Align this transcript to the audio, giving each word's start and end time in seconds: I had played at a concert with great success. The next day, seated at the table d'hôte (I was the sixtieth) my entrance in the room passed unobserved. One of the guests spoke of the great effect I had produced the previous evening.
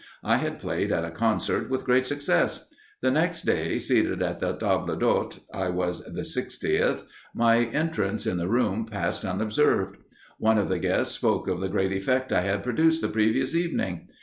I 0.23 0.37
had 0.37 0.57
played 0.59 0.91
at 0.91 1.05
a 1.05 1.11
concert 1.11 1.69
with 1.69 1.83
great 1.85 2.07
success. 2.07 2.67
The 3.01 3.11
next 3.11 3.43
day, 3.43 3.77
seated 3.77 4.23
at 4.23 4.39
the 4.39 4.53
table 4.53 4.95
d'hôte 4.97 5.41
(I 5.53 5.69
was 5.69 6.01
the 6.03 6.23
sixtieth) 6.23 7.05
my 7.35 7.59
entrance 7.65 8.25
in 8.25 8.37
the 8.37 8.47
room 8.49 8.87
passed 8.87 9.23
unobserved. 9.23 9.97
One 10.39 10.57
of 10.57 10.69
the 10.69 10.79
guests 10.79 11.13
spoke 11.13 11.47
of 11.47 11.61
the 11.61 11.69
great 11.69 11.91
effect 11.93 12.33
I 12.33 12.41
had 12.41 12.63
produced 12.63 13.03
the 13.03 13.09
previous 13.09 13.53
evening. 13.53 14.07